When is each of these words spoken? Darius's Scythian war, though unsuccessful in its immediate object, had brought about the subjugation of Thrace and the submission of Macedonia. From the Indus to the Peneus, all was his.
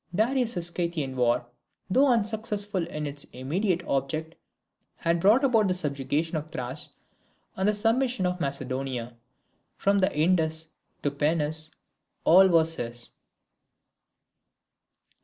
Darius's 0.15 0.71
Scythian 0.75 1.15
war, 1.15 1.45
though 1.87 2.07
unsuccessful 2.07 2.87
in 2.87 3.05
its 3.05 3.23
immediate 3.25 3.83
object, 3.87 4.33
had 4.95 5.19
brought 5.19 5.43
about 5.43 5.67
the 5.67 5.75
subjugation 5.75 6.35
of 6.37 6.49
Thrace 6.49 6.89
and 7.55 7.69
the 7.69 7.73
submission 7.75 8.25
of 8.25 8.41
Macedonia. 8.41 9.15
From 9.77 9.99
the 9.99 10.11
Indus 10.17 10.69
to 11.03 11.11
the 11.11 11.15
Peneus, 11.15 11.69
all 12.25 12.47
was 12.47 12.73
his. 12.77 13.11